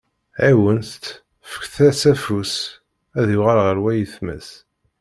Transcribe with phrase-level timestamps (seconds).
[0.45, 1.05] Ɛiwent-t,
[1.51, 2.53] fket-as afus,
[3.19, 4.49] ad yuɣal ɣer wayetma-s.